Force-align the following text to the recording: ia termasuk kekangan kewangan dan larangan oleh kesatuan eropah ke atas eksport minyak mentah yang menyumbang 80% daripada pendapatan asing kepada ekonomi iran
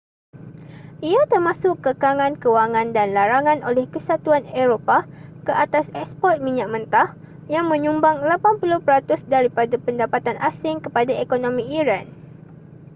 ia 1.09 1.21
termasuk 1.31 1.75
kekangan 1.85 2.33
kewangan 2.43 2.87
dan 2.97 3.07
larangan 3.17 3.59
oleh 3.69 3.85
kesatuan 3.93 4.43
eropah 4.61 5.03
ke 5.45 5.53
atas 5.65 5.85
eksport 6.01 6.37
minyak 6.45 6.69
mentah 6.73 7.09
yang 7.55 7.65
menyumbang 7.71 8.17
80% 8.17 8.81
daripada 9.33 9.75
pendapatan 9.85 10.37
asing 10.49 10.77
kepada 10.85 11.13
ekonomi 11.23 11.63
iran 11.79 12.05